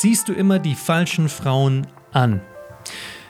[0.00, 2.40] ziehst du immer die falschen Frauen an?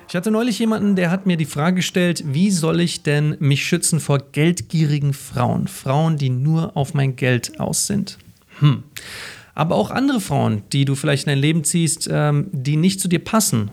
[0.08, 3.64] Ich hatte neulich jemanden, der hat mir die Frage gestellt, wie soll ich denn mich
[3.64, 5.66] schützen vor geldgierigen Frauen?
[5.66, 8.18] Frauen, die nur auf mein Geld aus sind.
[8.60, 8.84] Hm.
[9.54, 13.08] Aber auch andere Frauen, die du vielleicht in dein Leben ziehst, ähm, die nicht zu
[13.08, 13.72] dir passen.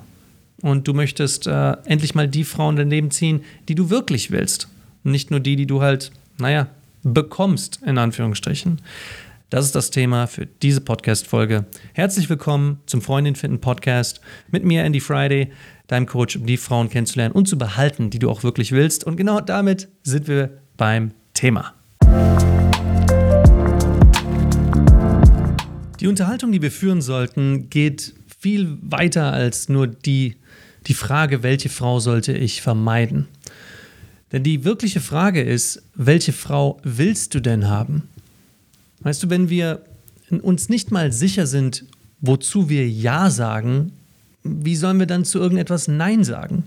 [0.63, 4.31] Und du möchtest äh, endlich mal die Frauen in dein Leben ziehen, die du wirklich
[4.31, 4.69] willst.
[5.03, 6.67] Nicht nur die, die du halt, naja,
[7.03, 8.81] bekommst, in Anführungsstrichen.
[9.49, 11.67] Das ist das Thema für diese Podcast-Folge.
[11.93, 14.19] Herzlich willkommen zum Freundin finden Podcast
[14.51, 15.53] mit mir, Andy Friday,
[15.87, 19.05] deinem Coach, um die Frauen kennenzulernen und zu behalten, die du auch wirklich willst.
[19.05, 21.73] Und genau damit sind wir beim Thema.
[26.01, 30.35] Die Unterhaltung, die wir führen sollten, geht viel weiter als nur die,
[30.87, 33.29] die Frage, welche Frau sollte ich vermeiden.
[34.33, 38.09] Denn die wirkliche Frage ist, welche Frau willst du denn haben?
[39.01, 39.83] Weißt du, wenn wir
[40.41, 41.85] uns nicht mal sicher sind,
[42.19, 43.93] wozu wir Ja sagen,
[44.43, 46.63] wie sollen wir dann zu irgendetwas Nein sagen?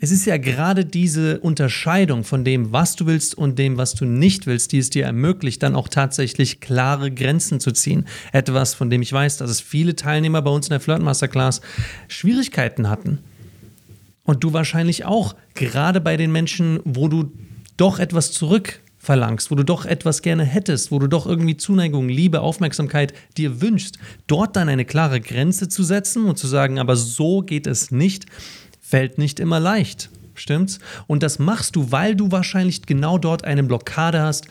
[0.00, 4.04] Es ist ja gerade diese Unterscheidung von dem, was du willst und dem, was du
[4.04, 8.04] nicht willst, die es dir ermöglicht, dann auch tatsächlich klare Grenzen zu ziehen.
[8.32, 11.62] Etwas, von dem ich weiß, dass es viele Teilnehmer bei uns in der Flirt Masterclass
[12.06, 13.18] Schwierigkeiten hatten.
[14.22, 17.32] Und du wahrscheinlich auch, gerade bei den Menschen, wo du
[17.76, 18.30] doch etwas
[19.08, 23.60] zurückverlangst, wo du doch etwas gerne hättest, wo du doch irgendwie Zuneigung, Liebe, Aufmerksamkeit dir
[23.62, 27.90] wünschst, dort dann eine klare Grenze zu setzen und zu sagen, aber so geht es
[27.90, 28.26] nicht,
[28.80, 30.10] fällt nicht immer leicht.
[30.34, 30.78] Stimmt's?
[31.06, 34.46] Und das machst du, weil du wahrscheinlich genau dort eine Blockade hast,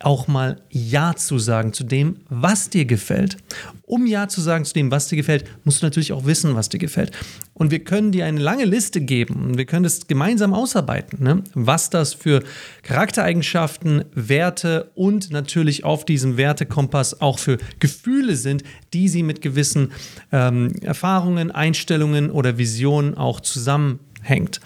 [0.00, 3.36] auch mal Ja zu sagen zu dem, was dir gefällt.
[3.82, 6.68] Um Ja zu sagen zu dem, was dir gefällt, musst du natürlich auch wissen, was
[6.68, 7.12] dir gefällt.
[7.54, 11.44] Und wir können dir eine lange Liste geben und wir können es gemeinsam ausarbeiten, ne?
[11.54, 12.42] was das für
[12.82, 18.64] Charaktereigenschaften, Werte und natürlich auf diesem Wertekompass auch für Gefühle sind,
[18.94, 19.92] die sie mit gewissen
[20.32, 24.60] ähm, Erfahrungen, Einstellungen oder Visionen auch zusammenhängt.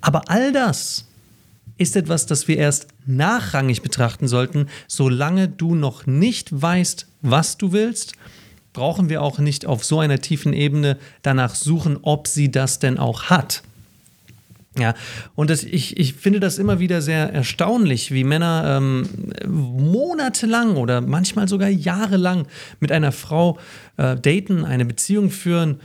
[0.00, 1.05] Aber all das
[1.78, 4.68] ist etwas, das wir erst nachrangig betrachten sollten.
[4.86, 8.14] Solange du noch nicht weißt, was du willst,
[8.72, 12.98] brauchen wir auch nicht auf so einer tiefen Ebene danach suchen, ob sie das denn
[12.98, 13.62] auch hat.
[14.78, 14.94] Ja,
[15.34, 19.08] und das, ich, ich finde das immer wieder sehr erstaunlich, wie Männer ähm,
[19.48, 22.46] monatelang oder manchmal sogar jahrelang
[22.78, 23.58] mit einer Frau
[23.96, 25.80] äh, daten, eine Beziehung führen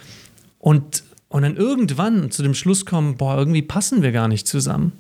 [0.60, 4.92] und, und dann irgendwann zu dem Schluss kommen, boah, irgendwie passen wir gar nicht zusammen.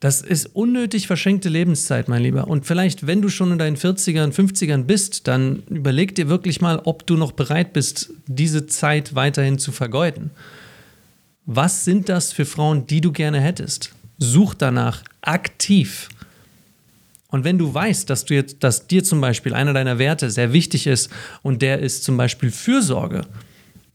[0.00, 2.46] Das ist unnötig verschenkte Lebenszeit, mein Lieber.
[2.46, 6.80] Und vielleicht, wenn du schon in deinen 40ern, 50ern bist, dann überleg dir wirklich mal,
[6.84, 10.30] ob du noch bereit bist, diese Zeit weiterhin zu vergeuden.
[11.46, 13.92] Was sind das für Frauen, die du gerne hättest?
[14.18, 16.08] Such danach aktiv.
[17.28, 20.52] Und wenn du weißt, dass, du jetzt, dass dir zum Beispiel einer deiner Werte sehr
[20.52, 21.10] wichtig ist
[21.42, 23.22] und der ist zum Beispiel Fürsorge,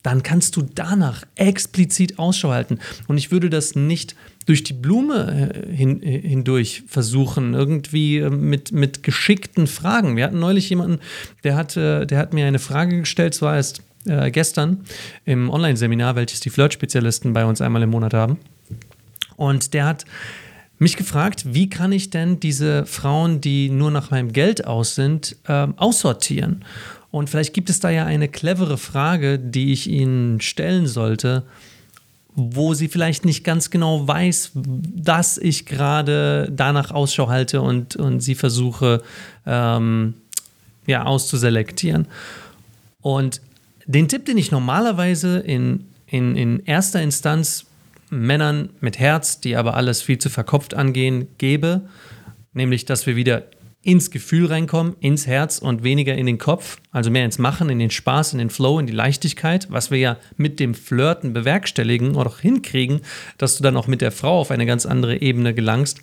[0.03, 2.79] dann kannst du danach explizit Ausschau halten.
[3.07, 4.15] Und ich würde das nicht
[4.45, 10.15] durch die Blume äh, hin, äh, hindurch versuchen, irgendwie äh, mit, mit geschickten Fragen.
[10.17, 10.99] Wir hatten neulich jemanden,
[11.43, 14.83] der hat, der hat mir eine Frage gestellt, zwar erst äh, gestern
[15.25, 18.37] im Online-Seminar, welches die Flirt-Spezialisten bei uns einmal im Monat haben.
[19.37, 20.05] Und der hat
[20.77, 25.37] mich gefragt, wie kann ich denn diese Frauen, die nur nach meinem Geld aus sind,
[25.47, 26.65] äh, aussortieren?
[27.13, 31.43] Und vielleicht gibt es da ja eine clevere Frage, die ich Ihnen stellen sollte,
[32.33, 38.21] wo sie vielleicht nicht ganz genau weiß, dass ich gerade danach Ausschau halte und, und
[38.21, 39.03] sie versuche
[39.45, 40.15] ähm,
[40.87, 42.07] ja, auszuselektieren.
[43.01, 43.41] Und
[43.85, 47.67] den Tipp, den ich normalerweise in, in, in erster Instanz
[48.09, 51.81] Männern mit Herz, die aber alles viel zu verkopft angehen, gebe,
[52.53, 53.43] nämlich dass wir wieder
[53.83, 57.79] ins Gefühl reinkommen, ins Herz und weniger in den Kopf, also mehr ins Machen, in
[57.79, 62.15] den Spaß, in den Flow, in die Leichtigkeit, was wir ja mit dem Flirten bewerkstelligen
[62.15, 63.01] oder auch hinkriegen,
[63.37, 65.99] dass du dann auch mit der Frau auf eine ganz andere Ebene gelangst,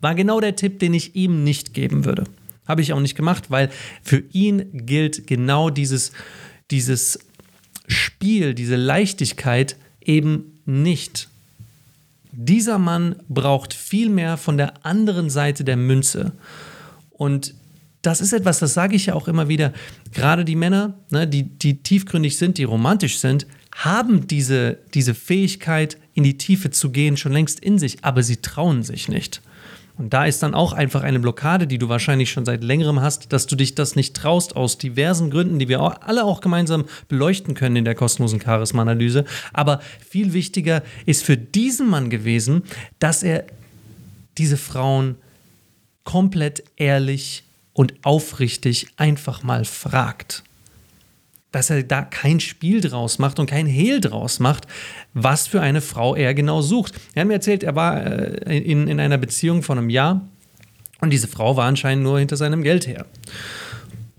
[0.00, 2.24] war genau der Tipp, den ich ihm nicht geben würde.
[2.68, 3.68] Habe ich auch nicht gemacht, weil
[4.02, 6.12] für ihn gilt genau dieses,
[6.70, 7.18] dieses
[7.88, 11.28] Spiel, diese Leichtigkeit eben nicht.
[12.30, 16.32] Dieser Mann braucht viel mehr von der anderen Seite der Münze.
[17.14, 17.54] Und
[18.02, 19.72] das ist etwas, das sage ich ja auch immer wieder.
[20.12, 25.96] Gerade die Männer, ne, die, die tiefgründig sind, die romantisch sind, haben diese, diese Fähigkeit,
[26.12, 29.42] in die Tiefe zu gehen, schon längst in sich, aber sie trauen sich nicht.
[29.96, 33.32] Und da ist dann auch einfach eine Blockade, die du wahrscheinlich schon seit längerem hast,
[33.32, 37.54] dass du dich das nicht traust, aus diversen Gründen, die wir alle auch gemeinsam beleuchten
[37.54, 39.24] können in der kostenlosen Charisma-Analyse.
[39.52, 42.62] Aber viel wichtiger ist für diesen Mann gewesen,
[42.98, 43.44] dass er
[44.36, 45.14] diese Frauen
[46.04, 50.42] komplett ehrlich und aufrichtig einfach mal fragt.
[51.50, 54.66] dass er da kein Spiel draus macht und kein Hehl draus macht,
[55.12, 56.94] was für eine Frau er genau sucht.
[57.14, 60.20] Er hat mir erzählt, er war äh, in, in einer Beziehung von einem Jahr
[61.00, 63.06] und diese Frau war anscheinend nur hinter seinem Geld her.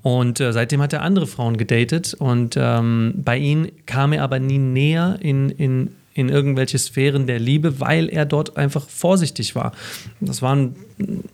[0.02, 4.40] Und äh, seitdem hat er andere Frauen gedatet und ähm, bei ihnen kam er aber
[4.40, 9.74] nie näher in, in, in irgendwelche Sphären der Liebe, weil er dort einfach vorsichtig war.
[10.22, 10.78] Das waren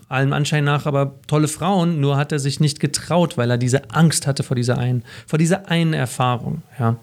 [0.10, 3.92] allem Anschein nach aber tolle Frauen, nur hat er sich nicht getraut, weil er diese
[3.92, 6.64] Angst hatte vor dieser einen, vor dieser einen Erfahrung.
[6.80, 6.98] Ja.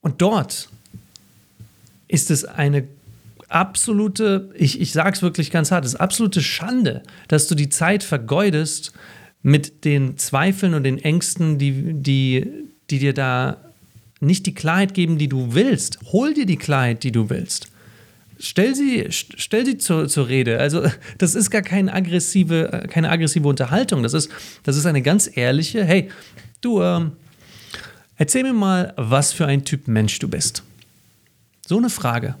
[0.00, 0.70] Und dort
[2.08, 2.88] ist es eine
[3.48, 7.68] absolute, ich, ich sage es wirklich ganz hart, es ist absolute Schande, dass du die
[7.68, 8.94] Zeit vergeudest
[9.42, 12.50] mit den Zweifeln und den Ängsten, die, die,
[12.88, 13.65] die dir da
[14.20, 15.98] nicht die Klarheit geben, die du willst.
[16.12, 17.68] Hol dir die Klarheit, die du willst.
[18.38, 20.58] Stell sie, stell sie zur, zur Rede.
[20.58, 20.82] Also,
[21.18, 24.02] das ist gar keine aggressive, keine aggressive Unterhaltung.
[24.02, 24.30] Das ist,
[24.62, 26.10] das ist eine ganz ehrliche, hey,
[26.60, 27.12] du, ähm,
[28.16, 30.62] erzähl mir mal, was für ein Typ Mensch du bist.
[31.66, 32.36] So eine Frage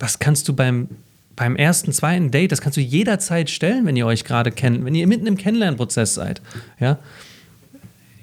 [0.00, 0.88] das kannst du beim,
[1.36, 4.94] beim ersten, zweiten Date, das kannst du jederzeit stellen, wenn ihr euch gerade kennt, wenn
[4.94, 6.40] ihr mitten im Kennenlernprozess seid.
[6.80, 6.98] Ja?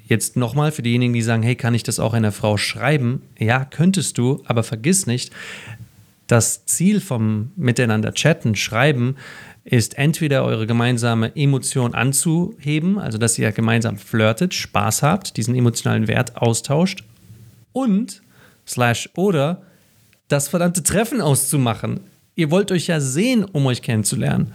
[0.08, 3.20] Jetzt nochmal für diejenigen, die sagen, hey, kann ich das auch einer Frau schreiben?
[3.38, 5.32] Ja, könntest du, aber vergiss nicht,
[6.26, 9.16] das Ziel vom Miteinander chatten, schreiben,
[9.64, 16.08] ist entweder eure gemeinsame Emotion anzuheben, also dass ihr gemeinsam flirtet, Spaß habt, diesen emotionalen
[16.08, 17.04] Wert austauscht
[17.72, 18.22] und
[18.66, 19.62] slash oder
[20.28, 22.00] das verdammte Treffen auszumachen.
[22.34, 24.54] Ihr wollt euch ja sehen, um euch kennenzulernen.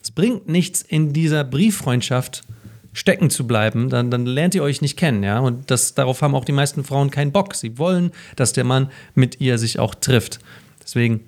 [0.00, 2.42] Es bringt nichts, in dieser Brieffreundschaft
[2.92, 5.38] stecken zu bleiben, dann, dann lernt ihr euch nicht kennen, ja.
[5.38, 7.54] Und das, darauf haben auch die meisten Frauen keinen Bock.
[7.54, 10.40] Sie wollen, dass der Mann mit ihr sich auch trifft.
[10.82, 11.20] Deswegen,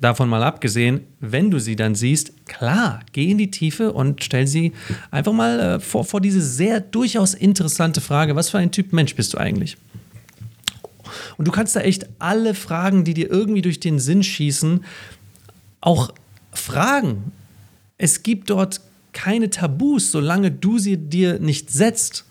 [0.00, 4.46] davon mal abgesehen, wenn du sie dann siehst, klar, geh in die Tiefe und stell
[4.46, 4.72] sie
[5.10, 9.14] einfach mal äh, vor, vor diese sehr durchaus interessante Frage: Was für ein Typ Mensch
[9.14, 9.76] bist du eigentlich?
[11.36, 14.84] Und du kannst da echt alle Fragen, die dir irgendwie durch den Sinn schießen,
[15.80, 16.12] auch
[16.52, 17.32] fragen.
[17.98, 18.80] Es gibt dort
[19.14, 22.24] keine Tabus, solange du sie dir nicht setzt.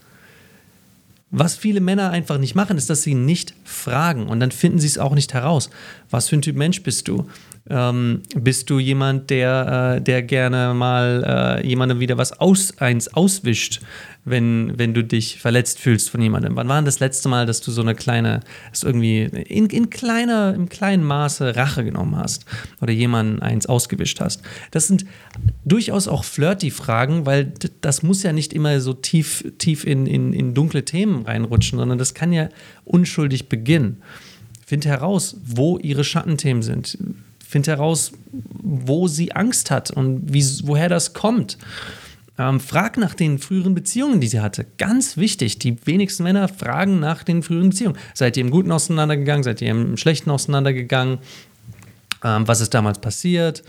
[1.31, 4.85] Was viele Männer einfach nicht machen, ist, dass sie nicht fragen und dann finden sie
[4.85, 5.71] es auch nicht heraus.
[6.11, 7.27] Was für ein Typ Mensch bist du?
[7.69, 13.13] Ähm, bist du jemand, der, äh, der gerne mal äh, jemandem wieder was aus, eins
[13.13, 13.79] auswischt,
[14.25, 16.57] wenn, wenn du dich verletzt fühlst von jemandem?
[16.57, 19.89] Wann war denn das letzte Mal, dass du so eine kleine, dass irgendwie in, in
[19.89, 22.45] kleiner, im kleinen Maße Rache genommen hast
[22.81, 24.41] oder jemanden eins ausgewischt hast?
[24.71, 25.05] Das sind
[25.63, 30.33] durchaus auch flirty Fragen, weil das muss ja nicht immer so tief, tief in, in,
[30.33, 32.49] in dunkle Themen reinrutschen, sondern das kann ja
[32.83, 34.01] unschuldig beginnen.
[34.65, 36.97] Find heraus, wo ihre Schattenthemen sind
[37.53, 41.59] Find heraus, wo sie Angst hat und wie, woher das kommt.
[42.39, 44.65] Ähm, frag nach den früheren Beziehungen, die sie hatte.
[44.79, 45.59] Ganz wichtig.
[45.59, 47.95] Die wenigsten Männer fragen nach den früheren Beziehungen.
[48.15, 49.43] Seid ihr im Guten auseinandergegangen?
[49.43, 51.19] Seid ihr im Schlechten auseinandergegangen?
[52.23, 53.61] Ähm, was ist damals passiert?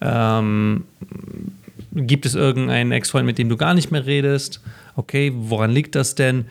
[0.00, 0.84] Ähm,
[1.92, 4.60] gibt es irgendeinen Ex-Freund, mit dem du gar nicht mehr redest?
[4.94, 6.44] Okay, woran liegt das denn?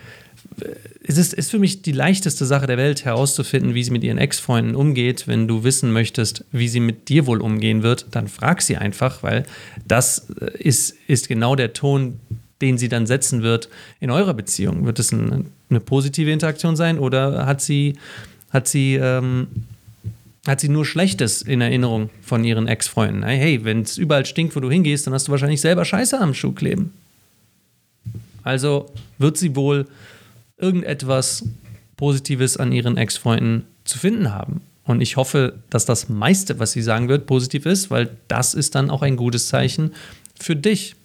[1.12, 4.18] Es ist, ist für mich die leichteste Sache der Welt herauszufinden, wie sie mit ihren
[4.18, 5.28] Ex-Freunden umgeht.
[5.28, 9.24] Wenn du wissen möchtest, wie sie mit dir wohl umgehen wird, dann frag sie einfach,
[9.24, 9.44] weil
[9.88, 12.20] das äh, ist, ist genau der Ton,
[12.62, 14.86] den sie dann setzen wird in eurer Beziehung.
[14.86, 17.96] Wird es ein, eine positive Interaktion sein oder hat sie,
[18.52, 19.48] hat sie, ähm,
[20.48, 23.24] hat sie nur Schlechtes in Erinnerung von ihren Ex-Freunden?
[23.24, 26.34] Hey, wenn es überall stinkt, wo du hingehst, dann hast du wahrscheinlich selber Scheiße am
[26.34, 26.94] Schuh kleben.
[28.44, 29.88] Also wird sie wohl
[30.62, 31.46] irgendetwas
[31.98, 34.62] Positives an ihren Ex-Freunden zu finden haben.
[34.84, 38.76] Und ich hoffe, dass das meiste, was sie sagen wird, positiv ist, weil das ist
[38.76, 39.94] dann auch ein gutes Zeichen
[40.40, 40.96] für dich.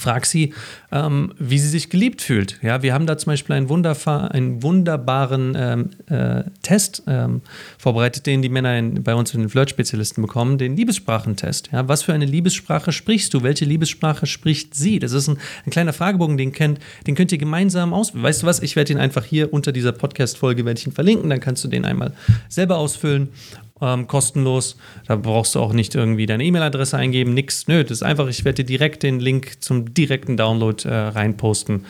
[0.00, 0.54] Frag sie,
[0.90, 2.58] ähm, wie sie sich geliebt fühlt.
[2.62, 7.42] Ja, wir haben da zum Beispiel einen, einen wunderbaren ähm, äh, Test ähm,
[7.78, 11.70] vorbereitet, den die Männer in, bei uns in den Flirt-Spezialisten bekommen, den Liebessprachentest.
[11.72, 13.42] Ja, was für eine Liebessprache sprichst du?
[13.42, 14.98] Welche Liebessprache spricht sie?
[14.98, 18.24] Das ist ein, ein kleiner Fragebogen, den, kennt, den könnt ihr gemeinsam ausfüllen.
[18.24, 18.60] Weißt du was?
[18.60, 22.12] Ich werde ihn einfach hier unter dieser Podcast-Folge verlinken, dann kannst du den einmal
[22.48, 23.28] selber ausfüllen
[23.80, 24.76] ähm, kostenlos.
[25.06, 27.66] Da brauchst du auch nicht irgendwie deine E-Mail-Adresse eingeben, nix.
[27.68, 31.84] Nö, das ist einfach, ich werde dir direkt den Link zum direkten Download äh, reinposten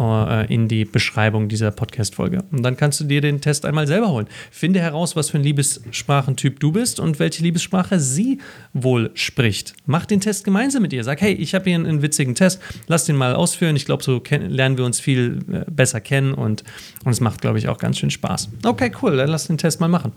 [0.00, 2.44] äh, in die Beschreibung dieser Podcast-Folge.
[2.50, 4.26] Und dann kannst du dir den Test einmal selber holen.
[4.50, 8.38] Finde heraus, was für ein Liebessprachentyp du bist und welche Liebessprache sie
[8.72, 9.74] wohl spricht.
[9.86, 11.04] Mach den Test gemeinsam mit ihr.
[11.04, 13.76] Sag, hey, ich habe hier einen, einen, witzigen Test, lass den mal ausführen.
[13.76, 16.64] Ich glaube, so lernen wir uns viel äh, besser kennen und,
[17.04, 18.48] und es macht, glaube ich, auch ganz schön Spaß.
[18.64, 20.12] Okay, cool, dann lass den Test mal machen.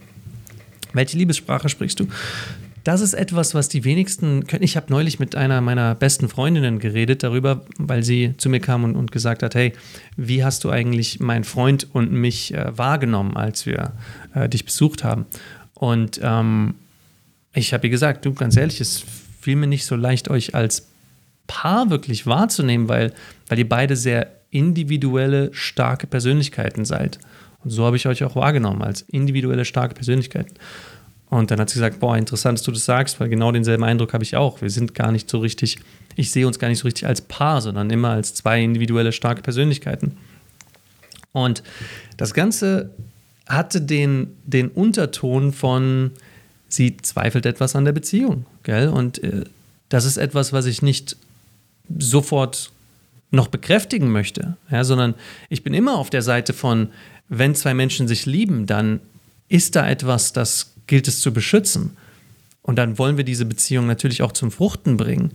[0.93, 2.07] Welche Liebessprache sprichst du?
[2.83, 4.63] das ist etwas, was die wenigsten können.
[4.63, 8.83] Ich habe neulich mit einer meiner besten Freundinnen geredet darüber, weil sie zu mir kam
[8.83, 9.73] und, und gesagt hat, hey,
[10.17, 13.93] wie hast du eigentlich meinen Freund und mich äh, wahrgenommen, als wir
[14.35, 15.25] äh, dich besucht haben?
[15.73, 16.75] Und ähm,
[17.53, 19.03] ich habe ihr gesagt, du, ganz ehrlich, es
[19.39, 20.87] fiel mir nicht so leicht, euch als
[21.47, 23.13] Paar wirklich wahrzunehmen, weil,
[23.47, 27.19] weil ihr beide sehr individuelle, starke Persönlichkeiten seid.
[27.63, 30.55] Und so habe ich euch auch wahrgenommen, als individuelle, starke Persönlichkeiten.
[31.29, 34.13] Und dann hat sie gesagt, boah, interessant, dass du das sagst, weil genau denselben Eindruck
[34.13, 34.61] habe ich auch.
[34.61, 35.79] Wir sind gar nicht so richtig,
[36.15, 39.41] ich sehe uns gar nicht so richtig als Paar, sondern immer als zwei individuelle, starke
[39.41, 40.17] Persönlichkeiten.
[41.31, 41.63] Und
[42.17, 42.91] das Ganze
[43.47, 46.11] hatte den, den Unterton von,
[46.69, 48.89] sie zweifelt etwas an der Beziehung, gell?
[48.89, 49.43] Und äh,
[49.89, 51.17] das ist etwas, was ich nicht
[51.97, 52.71] sofort
[53.31, 55.15] noch bekräftigen möchte, ja, sondern
[55.49, 56.89] ich bin immer auf der Seite von,
[57.29, 58.99] wenn zwei Menschen sich lieben, dann
[59.47, 61.97] ist da etwas, das gilt es zu beschützen.
[62.61, 65.33] Und dann wollen wir diese Beziehung natürlich auch zum Fruchten bringen.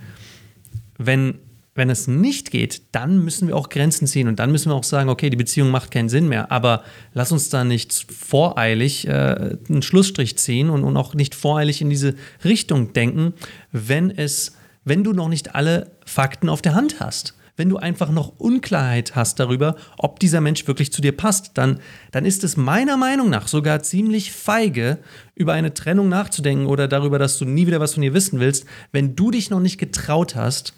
[0.96, 1.38] Wenn,
[1.74, 4.84] wenn es nicht geht, dann müssen wir auch Grenzen ziehen und dann müssen wir auch
[4.84, 9.56] sagen, okay, die Beziehung macht keinen Sinn mehr, aber lass uns da nicht voreilig äh,
[9.68, 12.14] einen Schlussstrich ziehen und, und auch nicht voreilig in diese
[12.44, 13.34] Richtung denken,
[13.70, 18.10] wenn es, wenn du noch nicht alle Fakten auf der Hand hast wenn du einfach
[18.10, 21.80] noch Unklarheit hast darüber, ob dieser Mensch wirklich zu dir passt, dann,
[22.12, 24.98] dann ist es meiner Meinung nach sogar ziemlich feige,
[25.34, 28.64] über eine Trennung nachzudenken oder darüber, dass du nie wieder was von ihr wissen willst,
[28.92, 30.72] wenn du dich noch nicht getraut hast,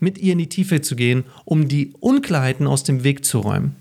[0.00, 3.76] mit ihr in die Tiefe zu gehen, um die Unklarheiten aus dem Weg zu räumen.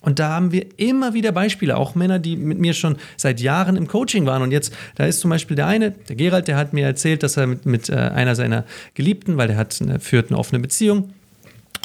[0.00, 3.76] Und da haben wir immer wieder Beispiele, auch Männer, die mit mir schon seit Jahren
[3.76, 4.42] im Coaching waren.
[4.42, 7.36] Und jetzt, da ist zum Beispiel der eine, der Gerald, der hat mir erzählt, dass
[7.36, 8.64] er mit, mit äh, einer seiner
[8.94, 11.10] Geliebten, weil der hat eine, führt eine offene Beziehung,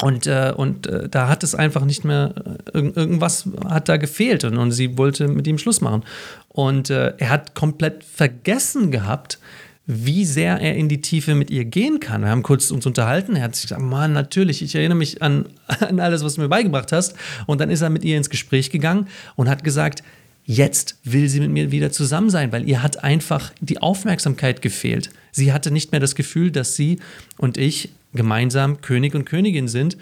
[0.02, 2.34] und, äh, und äh, da hat es einfach nicht mehr,
[2.72, 6.02] äh, irgendwas hat da gefehlt und, und sie wollte mit ihm Schluss machen.
[6.48, 9.38] Und äh, er hat komplett vergessen gehabt,
[9.86, 12.22] wie sehr er in die Tiefe mit ihr gehen kann.
[12.22, 13.36] Wir haben kurz uns unterhalten.
[13.36, 16.48] Er hat sich gesagt: Mann, natürlich, ich erinnere mich an, an alles, was du mir
[16.48, 17.14] beigebracht hast.
[17.46, 20.02] Und dann ist er mit ihr ins Gespräch gegangen und hat gesagt,
[20.46, 25.08] Jetzt will sie mit mir wieder zusammen sein, weil ihr hat einfach die Aufmerksamkeit gefehlt.
[25.32, 27.00] Sie hatte nicht mehr das Gefühl, dass sie
[27.38, 29.96] und ich gemeinsam König und Königin sind.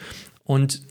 [0.44, 0.82] Und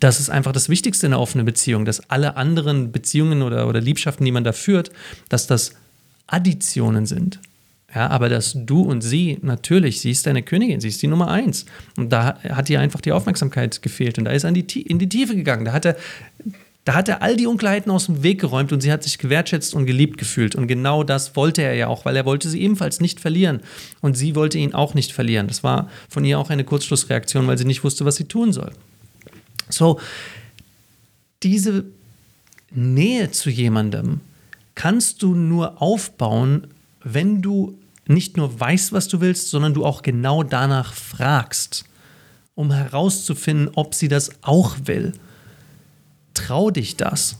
[0.00, 3.80] das ist einfach das Wichtigste in einer offenen Beziehung, dass alle anderen Beziehungen oder, oder
[3.80, 4.90] Liebschaften, die man da führt,
[5.28, 5.74] dass das
[6.26, 7.40] Additionen sind.
[7.94, 11.28] Ja, aber dass du und sie, natürlich, sie ist deine Königin, sie ist die Nummer
[11.28, 11.66] eins.
[11.96, 14.16] Und da hat ihr einfach die Aufmerksamkeit gefehlt.
[14.16, 15.64] Und da ist er in die, in die Tiefe gegangen.
[15.64, 15.96] Da hat er
[16.84, 19.74] da hat er all die Unklarheiten aus dem Weg geräumt und sie hat sich gewertschätzt
[19.74, 20.54] und geliebt gefühlt.
[20.54, 23.60] Und genau das wollte er ja auch, weil er wollte sie ebenfalls nicht verlieren.
[24.00, 25.46] Und sie wollte ihn auch nicht verlieren.
[25.46, 28.72] Das war von ihr auch eine Kurzschlussreaktion, weil sie nicht wusste, was sie tun soll.
[29.68, 30.00] So,
[31.42, 31.84] diese
[32.70, 34.20] Nähe zu jemandem
[34.74, 36.66] kannst du nur aufbauen,
[37.04, 41.84] wenn du nicht nur weißt, was du willst, sondern du auch genau danach fragst,
[42.54, 45.12] um herauszufinden, ob sie das auch will
[46.34, 47.36] trau dich das.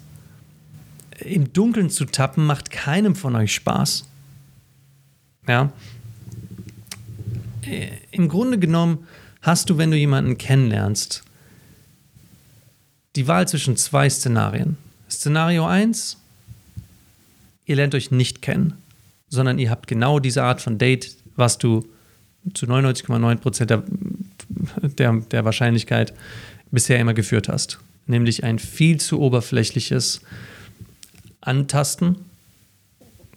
[1.20, 4.04] Im Dunkeln zu tappen macht keinem von euch Spaß.
[5.46, 5.72] Ja.
[8.10, 9.06] Im Grunde genommen
[9.42, 11.22] hast du, wenn du jemanden kennenlernst,
[13.16, 14.76] die Wahl zwischen zwei Szenarien.
[15.10, 16.16] Szenario 1,
[17.66, 18.74] ihr lernt euch nicht kennen,
[19.28, 21.86] sondern ihr habt genau diese Art von Date, was du
[22.54, 23.82] zu 99,9% der,
[24.82, 26.14] der, der Wahrscheinlichkeit
[26.70, 27.78] bisher immer geführt hast
[28.10, 30.20] nämlich ein viel zu oberflächliches
[31.40, 32.16] Antasten,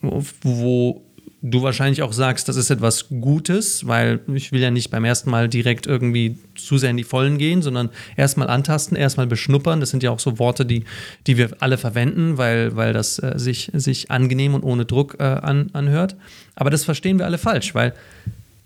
[0.01, 1.01] wo
[1.43, 5.29] du wahrscheinlich auch sagst, das ist etwas Gutes, weil ich will ja nicht beim ersten
[5.29, 9.81] Mal direkt irgendwie zu sehr in die Vollen gehen, sondern erstmal antasten, erstmal beschnuppern.
[9.81, 10.85] Das sind ja auch so Worte, die,
[11.27, 15.23] die wir alle verwenden, weil, weil das äh, sich, sich angenehm und ohne Druck äh,
[15.23, 16.15] an, anhört.
[16.55, 17.93] Aber das verstehen wir alle falsch, weil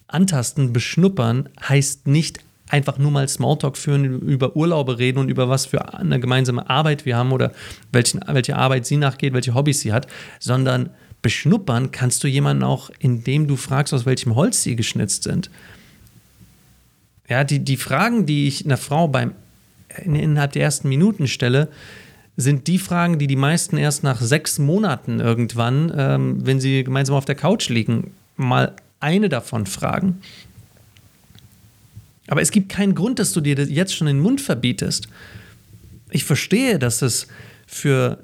[0.07, 5.65] antasten, beschnuppern heißt nicht einfach nur mal Smalltalk führen, über Urlaube reden und über was
[5.65, 7.51] für eine gemeinsame Arbeit wir haben oder
[7.91, 10.07] welchen, welche Arbeit sie nachgeht, welche Hobbys sie hat,
[10.39, 10.89] sondern
[11.21, 15.49] beschnuppern kannst du jemanden auch, indem du fragst, aus welchem Holz sie geschnitzt sind.
[17.29, 19.33] Ja, die, die Fragen, die ich einer Frau beim,
[20.03, 21.69] innerhalb der ersten Minuten stelle,
[22.37, 27.15] sind die Fragen, die die meisten erst nach sechs Monaten irgendwann, ähm, wenn sie gemeinsam
[27.15, 30.21] auf der Couch liegen, mal eine davon fragen.
[32.27, 35.07] Aber es gibt keinen Grund, dass du dir jetzt schon den Mund verbietest.
[36.09, 37.27] Ich verstehe, dass es
[37.65, 38.19] für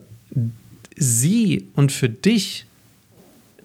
[0.96, 2.66] sie und für dich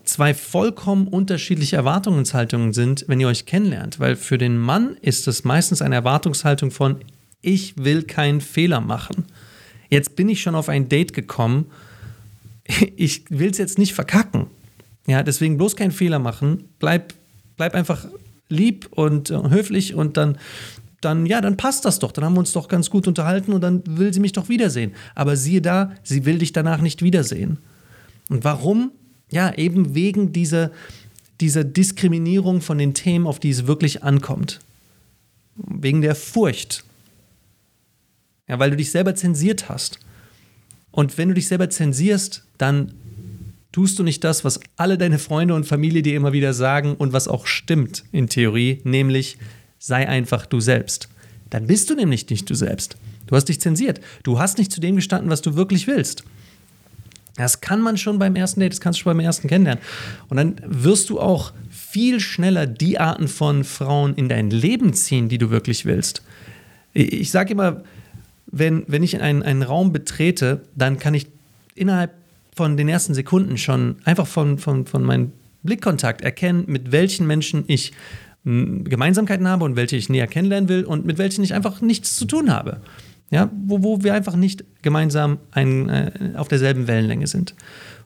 [0.05, 4.01] zwei vollkommen unterschiedliche Erwartungshaltungen sind, wenn ihr euch kennenlernt.
[4.01, 6.97] Weil für den Mann ist es meistens eine Erwartungshaltung von,
[7.43, 9.27] ich will keinen Fehler machen.
[9.91, 11.67] Jetzt bin ich schon auf ein Date gekommen,
[12.97, 14.47] ich will es jetzt nicht verkacken.
[15.07, 17.15] Ja, deswegen bloß keinen Fehler machen, bleib
[17.59, 18.07] Bleib einfach
[18.49, 20.39] lieb und äh, höflich und dann,
[21.01, 22.13] dann, ja, dann passt das doch.
[22.13, 24.93] Dann haben wir uns doch ganz gut unterhalten und dann will sie mich doch wiedersehen.
[25.15, 27.59] Aber siehe da, sie will dich danach nicht wiedersehen.
[28.29, 28.93] Und warum?
[29.31, 30.71] Ja, eben wegen dieser,
[31.41, 34.61] dieser Diskriminierung von den Themen, auf die es wirklich ankommt.
[35.57, 36.85] Wegen der Furcht.
[38.49, 39.99] Ja, weil du dich selber zensiert hast.
[40.91, 42.95] Und wenn du dich selber zensierst, dann
[43.73, 47.13] tust du nicht das, was alle deine Freunde und Familie dir immer wieder sagen und
[47.13, 49.39] was auch stimmt in Theorie, nämlich
[49.79, 51.09] sei einfach du selbst.
[51.51, 52.97] Dann bist du nämlich nicht du selbst.
[53.27, 54.01] Du hast dich zensiert.
[54.23, 56.25] Du hast nicht zu dem gestanden, was du wirklich willst.
[57.37, 59.83] Das kann man schon beim ersten Date, das kannst du schon beim ersten kennenlernen.
[60.29, 65.29] Und dann wirst du auch viel schneller die Arten von Frauen in dein Leben ziehen,
[65.29, 66.23] die du wirklich willst.
[66.95, 67.85] Ich sage immer,
[68.47, 71.29] wenn, wenn ich in einen, einen Raum betrete, dann kann ich
[71.77, 72.13] innerhalb
[72.59, 75.31] von den ersten Sekunden schon einfach von, von, von meinem
[75.63, 77.93] Blickkontakt erkennen, mit welchen Menschen ich
[78.43, 82.17] hm, Gemeinsamkeiten habe und welche ich näher kennenlernen will und mit welchen ich einfach nichts
[82.17, 82.81] zu tun habe.
[83.31, 87.55] Ja, wo, wo wir einfach nicht gemeinsam ein, äh, auf derselben Wellenlänge sind.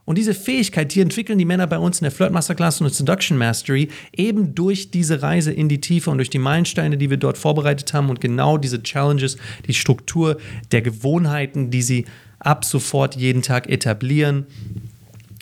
[0.05, 3.39] Und diese Fähigkeit, die entwickeln die Männer bei uns in der Flirt Masterclass und Seduction
[3.39, 7.39] Mastery eben durch diese Reise in die Tiefe und durch die Meilensteine, die wir dort
[7.39, 10.37] vorbereitet haben und genau diese Challenges, die Struktur
[10.73, 12.05] der Gewohnheiten, die sie
[12.43, 14.47] ab sofort jeden Tag etablieren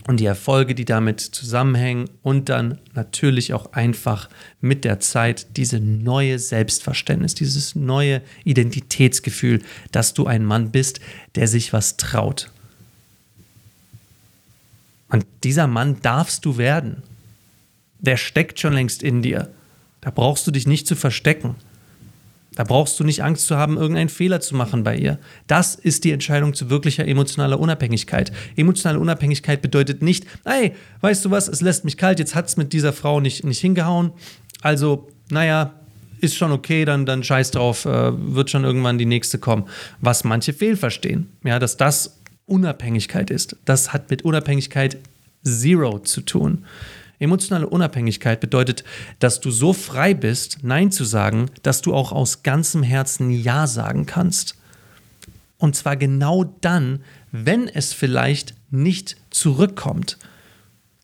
[0.07, 4.29] und die Erfolge, die damit zusammenhängen und dann natürlich auch einfach
[4.61, 11.01] mit der Zeit diese neue Selbstverständnis, dieses neue Identitätsgefühl, dass du ein Mann bist,
[11.35, 12.51] der sich was traut.
[15.09, 17.03] Und dieser Mann darfst du werden.
[17.99, 19.51] Der steckt schon längst in dir.
[20.01, 21.57] Da brauchst du dich nicht zu verstecken.
[22.55, 25.19] Da brauchst du nicht Angst zu haben, irgendeinen Fehler zu machen bei ihr.
[25.47, 28.33] Das ist die Entscheidung zu wirklicher emotionaler Unabhängigkeit.
[28.57, 32.57] Emotionale Unabhängigkeit bedeutet nicht, hey, weißt du was, es lässt mich kalt, jetzt hat es
[32.57, 34.13] mit dieser Frau nicht, nicht hingehauen.
[34.63, 35.75] Also, naja,
[36.21, 39.65] ist schon okay, dann, dann scheiß drauf, äh, wird schon irgendwann die nächste kommen.
[40.01, 41.29] Was manche fehlverstehen.
[41.45, 43.57] Ja, dass das Unabhängigkeit ist.
[43.65, 44.99] Das hat mit Unabhängigkeit
[45.45, 46.65] Zero zu tun.
[47.21, 48.83] Emotionale Unabhängigkeit bedeutet,
[49.19, 53.67] dass du so frei bist, Nein zu sagen, dass du auch aus ganzem Herzen Ja
[53.67, 54.57] sagen kannst.
[55.59, 60.17] Und zwar genau dann, wenn es vielleicht nicht zurückkommt.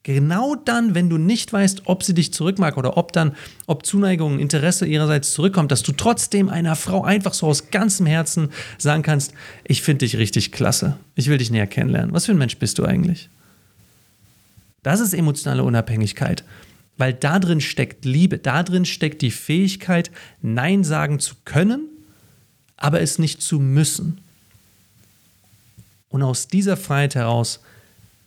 [0.04, 3.34] Genau dann, wenn du nicht weißt, ob sie dich zurückmag oder ob dann,
[3.66, 8.50] ob Zuneigung, Interesse ihrerseits zurückkommt, dass du trotzdem einer Frau einfach so aus ganzem Herzen
[8.78, 12.14] sagen kannst, ich finde dich richtig klasse, ich will dich näher kennenlernen.
[12.14, 13.28] Was für ein Mensch bist du eigentlich?
[14.86, 16.44] Das ist emotionale Unabhängigkeit,
[16.96, 21.88] weil da drin steckt Liebe, da drin steckt die Fähigkeit, Nein sagen zu können,
[22.76, 24.20] aber es nicht zu müssen.
[26.08, 27.58] Und aus dieser Freiheit heraus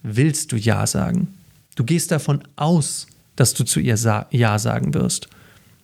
[0.03, 1.33] willst du Ja sagen.
[1.75, 3.95] Du gehst davon aus, dass du zu ihr
[4.29, 5.29] Ja sagen wirst.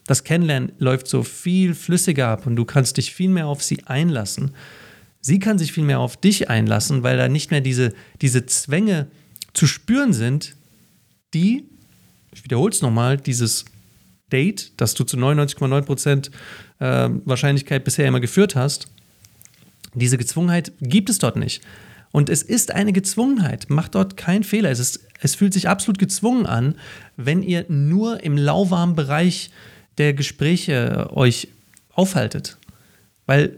[0.07, 3.85] Das Kennenlernen läuft so viel flüssiger ab und du kannst dich viel mehr auf sie
[3.85, 4.51] einlassen.
[5.21, 9.07] Sie kann sich viel mehr auf dich einlassen, weil da nicht mehr diese, diese Zwänge
[9.53, 10.53] zu spüren sind,
[11.35, 11.65] die,
[12.33, 13.65] ich wiederhole es nochmal, dieses
[14.31, 16.31] Date, das du zu 99,9%
[16.79, 18.87] äh, Wahrscheinlichkeit bisher immer geführt hast,
[19.93, 21.61] diese Gezwungenheit gibt es dort nicht.
[22.11, 23.69] Und es ist eine Gezwungenheit.
[23.69, 24.71] Macht dort keinen Fehler.
[24.71, 26.75] Es, ist, es fühlt sich absolut gezwungen an,
[27.17, 29.51] wenn ihr nur im lauwarmen Bereich
[29.97, 31.49] der Gespräche euch
[31.93, 32.57] aufhaltet.
[33.25, 33.57] Weil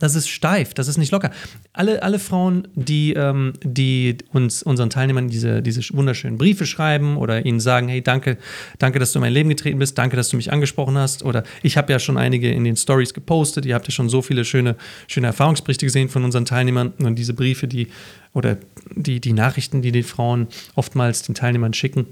[0.00, 1.30] das ist steif, das ist nicht locker.
[1.72, 7.44] Alle, alle Frauen, die, ähm, die uns, unseren Teilnehmern diese, diese wunderschönen Briefe schreiben oder
[7.44, 8.38] ihnen sagen, hey, danke,
[8.78, 11.22] danke, dass du in mein Leben getreten bist, danke, dass du mich angesprochen hast.
[11.22, 14.22] Oder ich habe ja schon einige in den Stories gepostet, ihr habt ja schon so
[14.22, 14.74] viele schöne,
[15.06, 17.88] schöne Erfahrungsberichte gesehen von unseren Teilnehmern und diese Briefe, die
[18.32, 18.56] oder
[18.94, 22.06] die, die Nachrichten, die die Frauen oftmals den Teilnehmern schicken,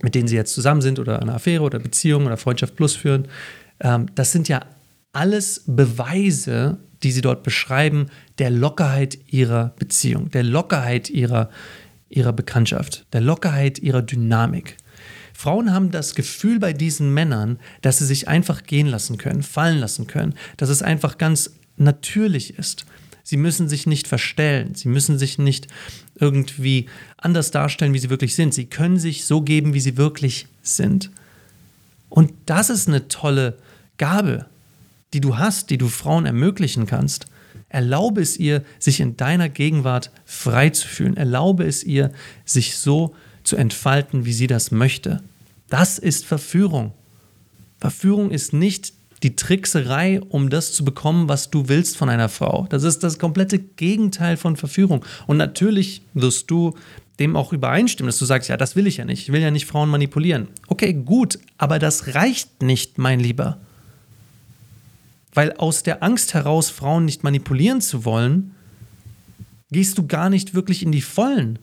[0.00, 3.28] mit denen sie jetzt zusammen sind oder eine Affäre oder Beziehung oder Freundschaft Plus führen.
[3.80, 4.60] Ähm, das sind ja
[5.16, 8.06] alles Beweise die sie dort beschreiben,
[8.38, 11.50] der Lockerheit ihrer Beziehung, der Lockerheit ihrer,
[12.08, 14.76] ihrer Bekanntschaft, der Lockerheit ihrer Dynamik.
[15.32, 19.78] Frauen haben das Gefühl bei diesen Männern, dass sie sich einfach gehen lassen können, fallen
[19.78, 22.86] lassen können, dass es einfach ganz natürlich ist.
[23.22, 25.66] Sie müssen sich nicht verstellen, sie müssen sich nicht
[26.14, 26.86] irgendwie
[27.18, 28.54] anders darstellen, wie sie wirklich sind.
[28.54, 31.10] Sie können sich so geben, wie sie wirklich sind.
[32.08, 33.58] Und das ist eine tolle
[33.98, 34.46] Gabe,
[35.16, 37.24] die du hast, die du Frauen ermöglichen kannst,
[37.70, 41.16] erlaube es ihr, sich in deiner Gegenwart frei zu fühlen.
[41.16, 42.12] Erlaube es ihr,
[42.44, 45.22] sich so zu entfalten, wie sie das möchte.
[45.70, 46.92] Das ist Verführung.
[47.78, 52.66] Verführung ist nicht die Trickserei, um das zu bekommen, was du willst von einer Frau.
[52.68, 55.02] Das ist das komplette Gegenteil von Verführung.
[55.26, 56.74] Und natürlich wirst du
[57.18, 59.22] dem auch übereinstimmen, dass du sagst, ja, das will ich ja nicht.
[59.22, 60.48] Ich will ja nicht Frauen manipulieren.
[60.68, 63.58] Okay, gut, aber das reicht nicht, mein Lieber.
[65.36, 68.54] Weil aus der Angst heraus, Frauen nicht manipulieren zu wollen,
[69.70, 71.58] gehst du gar nicht wirklich in die Vollen.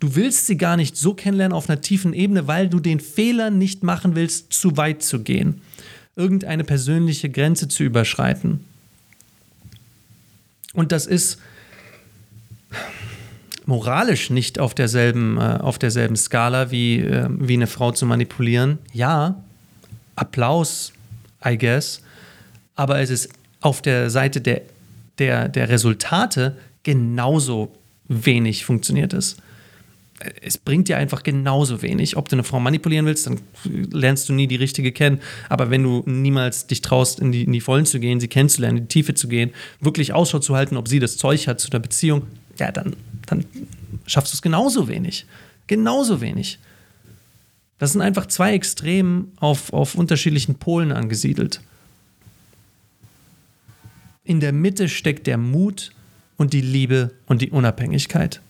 [0.00, 3.50] Du willst sie gar nicht so kennenlernen auf einer tiefen Ebene, weil du den Fehler
[3.50, 5.62] nicht machen willst, zu weit zu gehen,
[6.16, 8.64] irgendeine persönliche Grenze zu überschreiten.
[10.74, 11.38] Und das ist
[13.66, 18.78] moralisch nicht auf derselben, äh, auf derselben Skala wie, äh, wie eine Frau zu manipulieren.
[18.92, 19.40] Ja,
[20.16, 20.92] Applaus,
[21.44, 22.00] I guess,
[22.76, 23.28] aber es ist
[23.60, 24.62] auf der Seite der,
[25.18, 27.74] der, der Resultate genauso
[28.06, 29.36] wenig funktioniert es.
[30.40, 32.16] Es bringt dir einfach genauso wenig.
[32.16, 35.20] Ob du eine Frau manipulieren willst, dann lernst du nie die richtige kennen.
[35.50, 38.78] Aber wenn du niemals dich traust, in die, in die Vollen zu gehen, sie kennenzulernen,
[38.78, 41.68] in die Tiefe zu gehen, wirklich Ausschau zu halten, ob sie das Zeug hat zu
[41.68, 42.22] der Beziehung,
[42.58, 43.44] ja, dann dann
[44.06, 45.26] schaffst du es genauso wenig.
[45.66, 46.58] Genauso wenig.
[47.78, 51.60] Das sind einfach zwei Extremen auf, auf unterschiedlichen Polen angesiedelt.
[54.26, 55.92] In der Mitte steckt der Mut
[56.36, 58.40] und die Liebe und die Unabhängigkeit.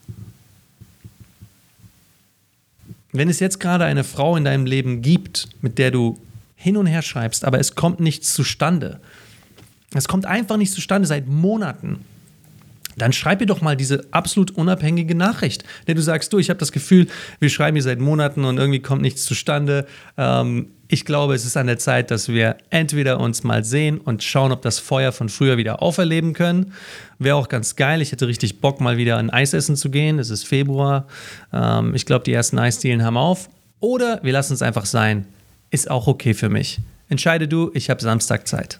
[3.12, 6.18] Wenn es jetzt gerade eine Frau in deinem Leben gibt, mit der du
[6.56, 9.00] hin und her schreibst, aber es kommt nichts zustande,
[9.94, 12.00] es kommt einfach nicht zustande seit Monaten,
[12.96, 15.64] dann schreib mir doch mal diese absolut unabhängige Nachricht.
[15.86, 17.06] Denn du sagst, du, ich habe das Gefühl,
[17.38, 19.86] wir schreiben hier seit Monaten und irgendwie kommt nichts zustande.
[20.16, 24.22] Ähm, ich glaube, es ist an der Zeit, dass wir entweder uns mal sehen und
[24.22, 26.72] schauen, ob das Feuer von früher wieder auferleben können.
[27.18, 28.00] Wäre auch ganz geil.
[28.02, 30.18] Ich hätte richtig Bock, mal wieder ein Eis essen zu gehen.
[30.18, 31.06] Es ist Februar.
[31.52, 33.48] Ähm, ich glaube, die ersten Eisdielen haben auf.
[33.80, 35.26] Oder wir lassen es einfach sein.
[35.70, 36.78] Ist auch okay für mich.
[37.08, 38.78] Entscheide du, ich habe Samstag Zeit.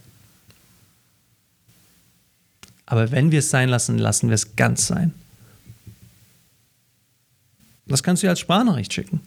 [2.87, 5.13] Aber wenn wir es sein lassen, lassen wir es ganz sein.
[7.87, 9.21] Das kannst du dir als Sprachnachricht schicken.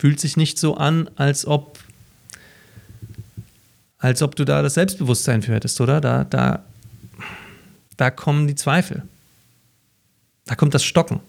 [0.00, 1.78] Fühlt sich nicht so an, als ob,
[3.98, 6.00] als ob du da das Selbstbewusstsein für hättest, oder?
[6.00, 6.64] Da, da,
[7.98, 9.02] da kommen die Zweifel.
[10.46, 11.20] Da kommt das Stocken.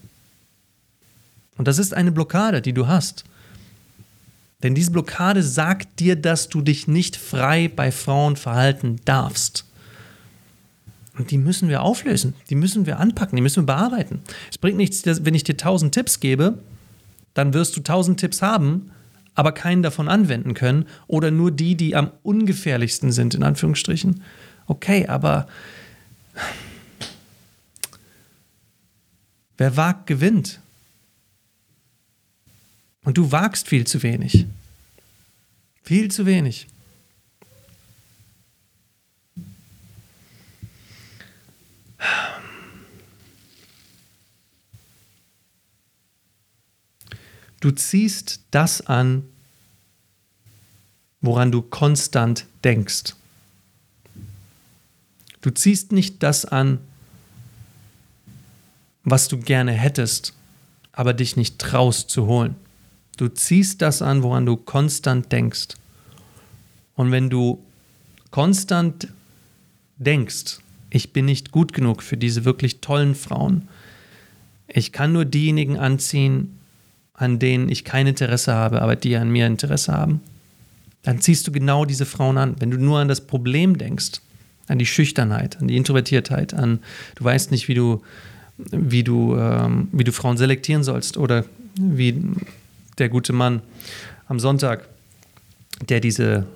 [1.58, 3.24] Und das ist eine Blockade, die du hast.
[4.62, 9.66] Denn diese Blockade sagt dir, dass du dich nicht frei bei Frauen verhalten darfst.
[11.18, 14.22] Und die müssen wir auflösen, die müssen wir anpacken, die müssen wir bearbeiten.
[14.50, 16.56] Es bringt nichts, wenn ich dir tausend Tipps gebe,
[17.34, 18.90] dann wirst du tausend Tipps haben,
[19.34, 24.22] aber keinen davon anwenden können oder nur die, die am ungefährlichsten sind, in Anführungsstrichen.
[24.66, 25.48] Okay, aber
[29.56, 30.60] wer wagt, gewinnt.
[33.04, 34.46] Und du wagst viel zu wenig.
[35.82, 36.68] Viel zu wenig.
[47.62, 49.22] Du ziehst das an,
[51.20, 53.14] woran du konstant denkst.
[55.42, 56.80] Du ziehst nicht das an,
[59.04, 60.34] was du gerne hättest,
[60.90, 62.56] aber dich nicht traust zu holen.
[63.16, 65.76] Du ziehst das an, woran du konstant denkst.
[66.96, 67.64] Und wenn du
[68.32, 69.06] konstant
[69.98, 70.58] denkst,
[70.90, 73.68] ich bin nicht gut genug für diese wirklich tollen Frauen,
[74.66, 76.58] ich kann nur diejenigen anziehen,
[77.22, 80.20] an denen ich kein Interesse habe, aber die an mir Interesse haben,
[81.04, 82.56] dann ziehst du genau diese Frauen an.
[82.58, 84.20] Wenn du nur an das Problem denkst,
[84.66, 86.80] an die Schüchternheit, an die Introvertiertheit, an
[87.14, 88.02] du weißt nicht, wie du,
[88.56, 91.44] wie du, ähm, wie du Frauen selektieren sollst oder
[91.78, 92.20] wie
[92.98, 93.62] der gute Mann
[94.26, 94.88] am Sonntag,
[95.88, 96.46] der diese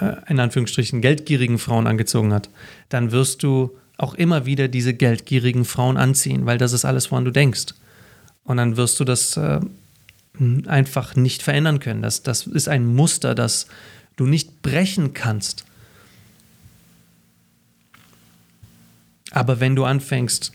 [0.00, 2.50] äh, in Anführungsstrichen geldgierigen Frauen angezogen hat,
[2.88, 7.24] dann wirst du auch immer wieder diese geldgierigen Frauen anziehen, weil das ist alles, woran
[7.24, 7.74] du denkst.
[8.44, 9.60] Und dann wirst du das äh,
[10.66, 12.02] einfach nicht verändern können.
[12.02, 13.66] Das, das ist ein Muster, das
[14.16, 15.64] du nicht brechen kannst.
[19.30, 20.52] Aber wenn du anfängst,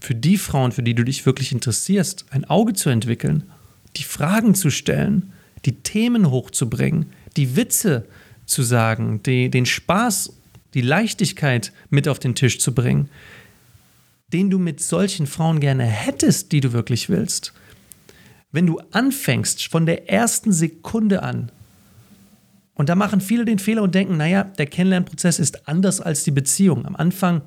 [0.00, 3.44] für die Frauen, für die du dich wirklich interessierst, ein Auge zu entwickeln
[3.96, 5.32] die Fragen zu stellen,
[5.64, 7.06] die Themen hochzubringen,
[7.36, 8.06] die Witze
[8.44, 10.32] zu sagen, die, den Spaß,
[10.74, 13.08] die Leichtigkeit mit auf den Tisch zu bringen,
[14.32, 17.52] den du mit solchen Frauen gerne hättest, die du wirklich willst.
[18.56, 21.52] Wenn du anfängst von der ersten Sekunde an,
[22.72, 26.30] und da machen viele den Fehler und denken, naja, der Kennenlernprozess ist anders als die
[26.30, 26.86] Beziehung.
[26.86, 27.42] Am Anfang,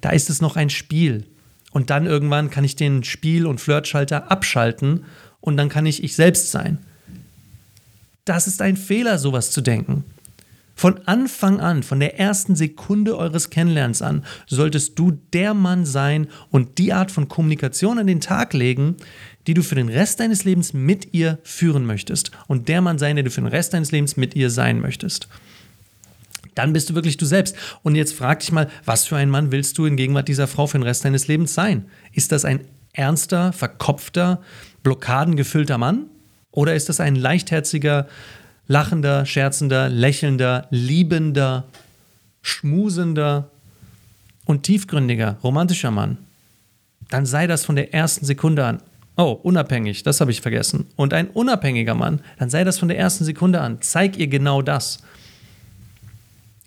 [0.00, 1.26] da ist es noch ein Spiel.
[1.70, 5.04] Und dann irgendwann kann ich den Spiel- und Flirtschalter abschalten
[5.40, 6.78] und dann kann ich ich selbst sein.
[8.24, 10.02] Das ist ein Fehler, sowas zu denken.
[10.78, 16.28] Von Anfang an, von der ersten Sekunde eures Kennenlernens an, solltest du der Mann sein
[16.50, 18.94] und die Art von Kommunikation an den Tag legen,
[19.48, 22.30] die du für den Rest deines Lebens mit ihr führen möchtest.
[22.46, 25.26] Und der Mann sein, der du für den Rest deines Lebens mit ihr sein möchtest.
[26.54, 27.56] Dann bist du wirklich du selbst.
[27.82, 30.68] Und jetzt frag dich mal, was für ein Mann willst du in Gegenwart dieser Frau
[30.68, 31.86] für den Rest deines Lebens sein?
[32.12, 32.60] Ist das ein
[32.92, 34.42] ernster, verkopfter,
[34.84, 36.04] blockadengefüllter Mann?
[36.52, 38.06] Oder ist das ein leichtherziger,
[38.68, 41.64] lachender, scherzender, lächelnder, liebender,
[42.42, 43.50] schmusender
[44.44, 46.18] und tiefgründiger, romantischer Mann,
[47.08, 48.82] dann sei das von der ersten Sekunde an.
[49.16, 50.86] Oh, unabhängig, das habe ich vergessen.
[50.94, 53.78] Und ein unabhängiger Mann, dann sei das von der ersten Sekunde an.
[53.80, 54.98] Zeig ihr genau das.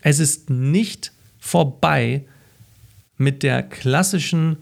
[0.02, 2.26] Es ist nicht vorbei
[3.18, 4.58] mit der klassischen,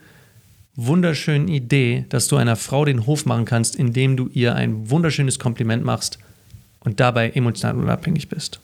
[0.76, 5.40] wunderschönen Idee, dass du einer Frau den Hof machen kannst, indem du ihr ein wunderschönes
[5.40, 6.20] Kompliment machst
[6.82, 8.60] und dabei emotional unabhängig bist.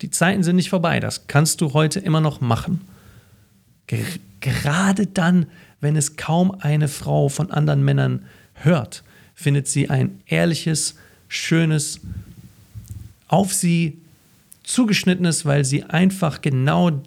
[0.00, 2.80] Die Zeiten sind nicht vorbei, das kannst du heute immer noch machen.
[3.86, 3.98] Ger
[4.40, 5.46] gerade dann,
[5.80, 10.96] wenn es kaum eine Frau von anderen Männern hört, findet sie ein ehrliches,
[11.28, 12.00] schönes,
[13.28, 13.98] auf sie
[14.64, 17.02] zugeschnittenes, weil sie einfach genau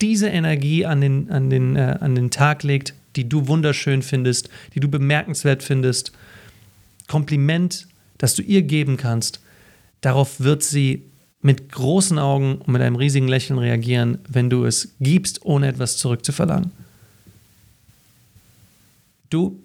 [0.00, 4.48] diese Energie an den, an den, äh, an den Tag legt, die du wunderschön findest,
[4.74, 6.12] die du bemerkenswert findest.
[7.06, 7.86] Kompliment,
[8.18, 9.40] das du ihr geben kannst,
[10.00, 11.04] Darauf wird sie
[11.42, 15.96] mit großen Augen und mit einem riesigen Lächeln reagieren, wenn du es gibst, ohne etwas
[15.96, 16.70] zurückzuverlangen.
[19.30, 19.60] Du,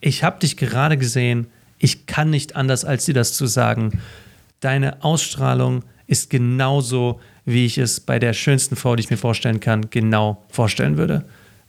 [0.00, 1.46] ich habe dich gerade gesehen,
[1.78, 4.00] ich kann nicht anders, als dir das zu sagen.
[4.60, 9.60] Deine Ausstrahlung ist genauso, wie ich es bei der schönsten Frau, die ich mir vorstellen
[9.60, 11.24] kann, genau vorstellen würde.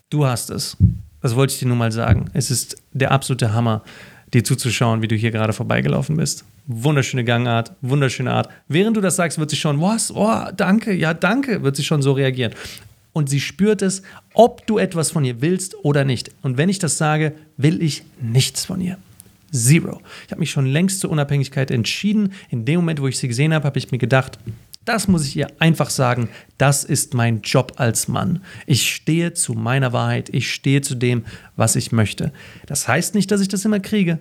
[0.10, 0.78] Du hast es.
[1.22, 2.30] Das wollte ich dir nur mal sagen.
[2.34, 3.84] Es ist der absolute Hammer,
[4.34, 6.46] dir zuzuschauen, wie du hier gerade vorbeigelaufen bist.
[6.68, 8.50] Wunderschöne Gangart, wunderschöne Art.
[8.68, 10.12] Während du das sagst, wird sie schon, was?
[10.14, 12.54] Oh, danke, ja, danke, wird sie schon so reagieren.
[13.14, 14.02] Und sie spürt es,
[14.34, 16.32] ob du etwas von ihr willst oder nicht.
[16.42, 18.98] Und wenn ich das sage, will ich nichts von ihr.
[19.54, 20.02] Zero.
[20.26, 22.34] Ich habe mich schon längst zur Unabhängigkeit entschieden.
[22.50, 24.38] In dem Moment, wo ich sie gesehen habe, habe ich mir gedacht,
[24.86, 28.44] das muss ich ihr einfach sagen, das ist mein Job als Mann.
[28.68, 32.32] Ich stehe zu meiner Wahrheit, ich stehe zu dem, was ich möchte.
[32.68, 34.20] Das heißt nicht, dass ich das immer kriege.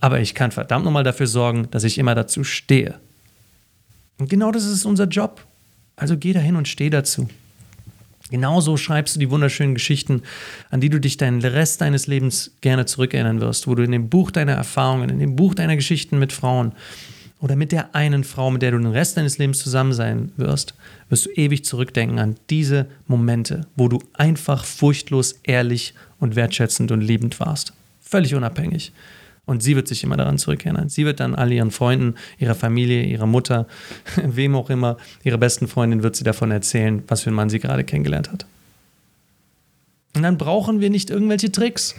[0.00, 2.98] Aber ich kann verdammt nochmal dafür sorgen, dass ich immer dazu stehe.
[4.18, 5.44] Und genau das ist unser Job.
[5.94, 7.28] Also geh dahin und steh dazu.
[8.30, 10.22] Genauso schreibst du die wunderschönen Geschichten,
[10.70, 14.08] an die du dich deinen Rest deines Lebens gerne zurückerinnern wirst, wo du in dem
[14.08, 16.72] Buch deiner Erfahrungen, in dem Buch deiner Geschichten mit Frauen
[17.40, 20.74] oder mit der einen Frau, mit der du den Rest deines Lebens zusammen sein wirst,
[21.08, 27.02] wirst du ewig zurückdenken an diese Momente, wo du einfach furchtlos ehrlich und wertschätzend und
[27.02, 27.72] liebend warst.
[28.00, 28.92] Völlig unabhängig.
[29.44, 30.88] Und sie wird sich immer daran zurückerinnern.
[30.88, 33.66] Sie wird dann all ihren Freunden, ihrer Familie, ihrer Mutter,
[34.16, 37.60] wem auch immer, ihrer besten Freundin wird sie davon erzählen, was für einen Mann sie
[37.60, 38.46] gerade kennengelernt hat.
[40.16, 41.94] Und dann brauchen wir nicht irgendwelche Tricks.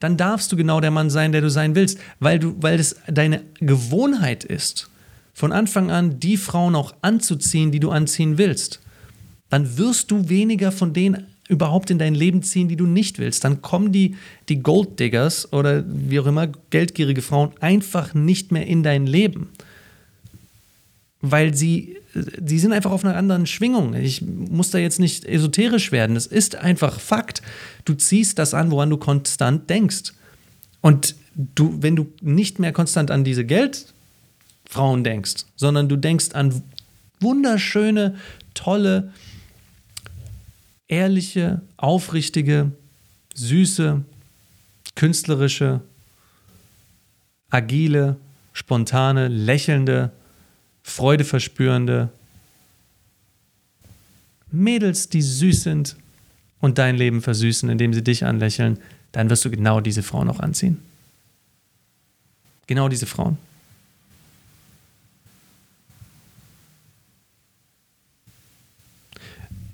[0.00, 2.96] Dann darfst du genau der Mann sein, der du sein willst, weil du, weil es
[3.08, 4.90] deine Gewohnheit ist,
[5.34, 8.80] von Anfang an die Frauen auch anzuziehen, die du anziehen willst.
[9.48, 13.44] Dann wirst du weniger von denen überhaupt in dein Leben ziehen, die du nicht willst.
[13.44, 14.16] Dann kommen die,
[14.48, 19.48] die Golddiggers oder wie auch immer, geldgierige Frauen einfach nicht mehr in dein Leben.
[21.20, 23.94] Weil sie, sie sind einfach auf einer anderen Schwingung.
[23.94, 26.16] Ich muss da jetzt nicht esoterisch werden.
[26.16, 27.42] Es ist einfach Fakt.
[27.84, 30.12] Du ziehst das an, woran du konstant denkst.
[30.80, 36.62] Und du, wenn du nicht mehr konstant an diese Geldfrauen denkst, sondern du denkst an
[37.20, 38.16] wunderschöne,
[38.54, 39.12] tolle,
[40.88, 42.72] ehrliche, aufrichtige,
[43.34, 44.02] süße,
[44.94, 45.80] künstlerische,
[47.50, 48.16] agile,
[48.52, 50.10] spontane, lächelnde,
[50.88, 52.10] freudeverspürende
[54.50, 55.96] Mädels, die süß sind
[56.60, 58.78] und dein Leben versüßen, indem sie dich anlächeln,
[59.12, 60.82] dann wirst du genau diese Frauen auch anziehen.
[62.66, 63.38] Genau diese Frauen.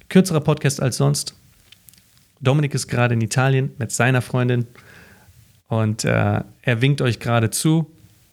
[0.09, 1.35] Kürzerer Podcast als sonst.
[2.41, 4.67] Dominik ist gerade in Italien mit seiner Freundin
[5.69, 7.91] und äh, er winkt euch gerade zu.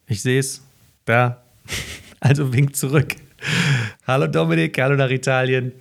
[0.08, 0.62] Ich sehe es.
[1.06, 1.42] Da.
[2.22, 3.16] Also winkt zurück.
[4.06, 5.72] Hallo Dominik, hallo nach Italien.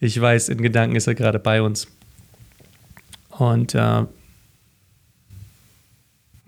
[0.00, 1.86] Ich weiß, in Gedanken ist er gerade bei uns.
[3.30, 4.04] Und, äh,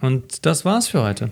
[0.00, 1.30] und das war's für heute.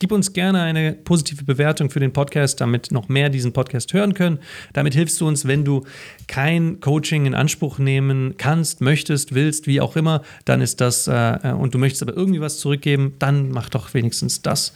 [0.00, 4.12] Gib uns gerne eine positive Bewertung für den Podcast, damit noch mehr diesen Podcast hören
[4.12, 4.38] können.
[4.74, 5.84] Damit hilfst du uns, wenn du
[6.26, 11.54] kein Coaching in Anspruch nehmen kannst, möchtest, willst, wie auch immer, dann ist das, äh,
[11.58, 14.74] und du möchtest aber irgendwie was zurückgeben, dann mach doch wenigstens das.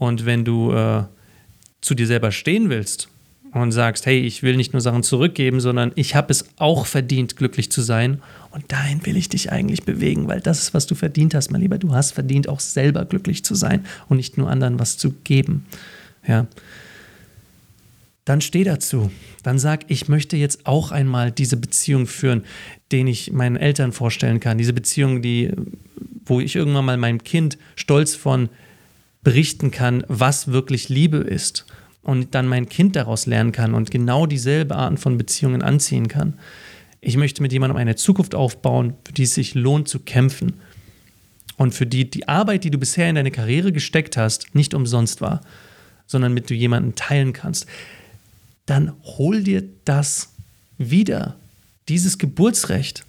[0.00, 1.02] Und wenn du äh,
[1.82, 3.10] zu dir selber stehen willst
[3.52, 7.36] und sagst, hey, ich will nicht nur Sachen zurückgeben, sondern ich habe es auch verdient,
[7.36, 8.22] glücklich zu sein.
[8.50, 11.60] Und dahin will ich dich eigentlich bewegen, weil das ist, was du verdient hast, mein
[11.60, 11.76] Lieber.
[11.76, 15.66] Du hast verdient, auch selber glücklich zu sein und nicht nur anderen was zu geben.
[16.26, 16.46] Ja.
[18.24, 19.10] Dann steh dazu.
[19.42, 22.44] Dann sag, ich möchte jetzt auch einmal diese Beziehung führen,
[22.90, 24.56] den ich meinen Eltern vorstellen kann.
[24.56, 25.50] Diese Beziehung, die,
[26.24, 28.48] wo ich irgendwann mal meinem Kind stolz von
[29.22, 31.66] berichten kann, was wirklich Liebe ist
[32.02, 36.38] und dann mein Kind daraus lernen kann und genau dieselbe Arten von Beziehungen anziehen kann.
[37.00, 40.54] Ich möchte mit jemandem eine Zukunft aufbauen, für die es sich lohnt zu kämpfen
[41.56, 45.20] und für die die Arbeit, die du bisher in deine Karriere gesteckt hast, nicht umsonst
[45.20, 45.42] war,
[46.06, 47.66] sondern mit du jemanden teilen kannst.
[48.66, 50.32] Dann hol dir das
[50.78, 51.36] wieder,
[51.88, 53.04] dieses Geburtsrecht.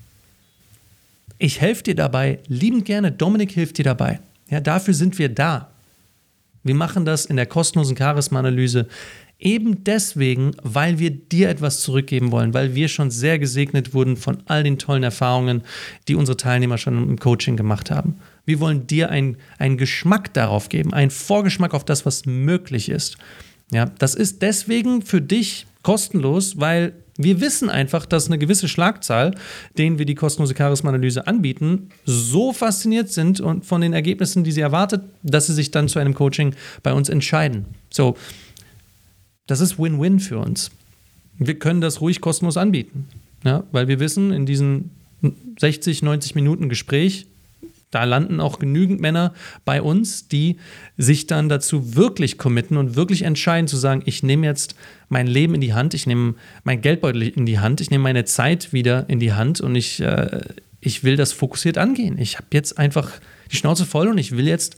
[1.38, 3.12] Ich helfe dir dabei, liebend gerne.
[3.12, 4.20] Dominik hilft dir dabei.
[4.50, 5.71] Ja, dafür sind wir da.
[6.64, 8.88] Wir machen das in der kostenlosen Charisma-Analyse
[9.42, 14.44] eben deswegen, weil wir dir etwas zurückgeben wollen, weil wir schon sehr gesegnet wurden von
[14.46, 15.64] all den tollen Erfahrungen,
[16.08, 18.18] die unsere Teilnehmer schon im Coaching gemacht haben.
[18.46, 19.38] Wir wollen dir einen,
[19.78, 23.18] Geschmack darauf geben, einen Vorgeschmack auf das, was möglich ist.
[23.72, 29.36] Ja, das ist deswegen für dich kostenlos, weil wir wissen einfach, dass eine gewisse Schlagzahl,
[29.78, 34.62] denen wir die kostenlose Charisma-Analyse anbieten, so fasziniert sind und von den Ergebnissen, die sie
[34.62, 37.66] erwartet, dass sie sich dann zu einem Coaching bei uns entscheiden.
[37.90, 38.16] So,
[39.48, 40.72] das ist Win-Win für uns.
[41.38, 43.08] Wir können das ruhig kostenlos anbieten,
[43.44, 44.92] ja, weil wir wissen, in diesen
[45.60, 47.26] 60, 90 Minuten Gespräch
[47.92, 49.34] da landen auch genügend Männer
[49.66, 50.58] bei uns, die
[50.98, 54.76] sich dann dazu wirklich committen und wirklich entscheiden zu sagen, ich nehme jetzt
[55.10, 58.26] mein Leben in die Hand, ich nehme mein Geldbeutel in die Hand, ich nehme meine
[58.26, 60.42] Zeit wieder in die Hand und ich, äh,
[60.80, 62.18] ich will das fokussiert angehen.
[62.18, 63.12] Ich habe jetzt einfach
[63.52, 64.78] die Schnauze voll und ich will jetzt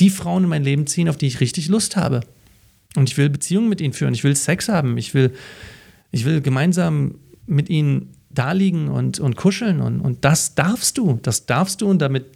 [0.00, 2.20] die Frauen in mein Leben ziehen, auf die ich richtig Lust habe.
[2.96, 5.34] Und ich will Beziehungen mit ihnen führen, ich will Sex haben, ich will,
[6.10, 9.80] ich will gemeinsam mit ihnen da liegen und, und kuscheln.
[9.80, 11.18] Und, und das darfst du.
[11.22, 12.26] Das darfst du und damit,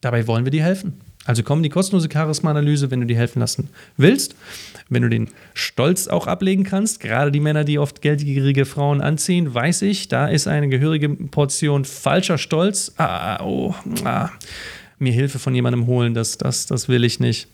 [0.00, 1.00] dabei wollen wir dir helfen.
[1.26, 4.36] Also komm die kostenlose Charisma-Analyse, wenn du dir helfen lassen willst.
[4.88, 9.52] Wenn du den Stolz auch ablegen kannst, gerade die Männer, die oft geldgierige Frauen anziehen,
[9.52, 12.92] weiß ich, da ist eine gehörige Portion falscher Stolz.
[12.96, 14.30] Ah, oh, ah,
[15.00, 17.48] mir Hilfe von jemandem holen, das, das, das will ich nicht.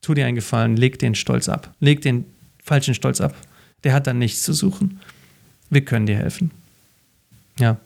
[0.00, 1.74] Tu dir einen Gefallen, leg den Stolz ab.
[1.80, 2.24] Leg den
[2.62, 3.34] falschen Stolz ab.
[3.84, 5.00] Der hat dann nichts zu suchen.
[5.70, 6.50] Wir können dir helfen.
[7.58, 7.78] Ja.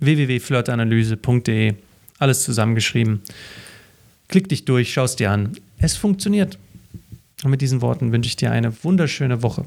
[0.00, 1.74] www.flirtanalyse.de,
[2.18, 3.22] alles zusammengeschrieben.
[4.28, 5.56] Klick dich durch, schau es dir an.
[5.78, 6.58] Es funktioniert.
[7.42, 9.64] Und mit diesen Worten wünsche ich dir eine wunderschöne Woche.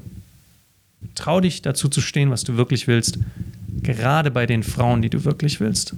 [1.14, 3.18] Trau dich dazu zu stehen, was du wirklich willst.
[3.82, 5.94] Gerade bei den Frauen, die du wirklich willst.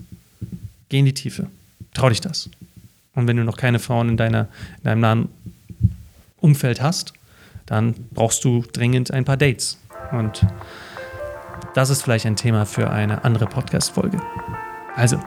[0.89, 1.49] Geh in die Tiefe.
[1.95, 2.51] Trau dich das.
[3.15, 4.49] Und wenn du noch keine Frauen in, deiner,
[4.79, 5.29] in deinem nahen
[6.39, 7.13] Umfeld hast,
[7.67, 9.79] dann brauchst du dringend ein paar Dates.
[10.13, 10.47] Und
[11.75, 14.19] das ist vielleicht ein Thema für eine andere Podcast-Folge.
[14.95, 15.19] Also,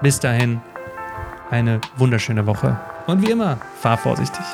[0.00, 0.60] bis dahin,
[1.50, 2.78] eine wunderschöne Woche.
[3.06, 4.44] Und wie immer, fahr vorsichtig.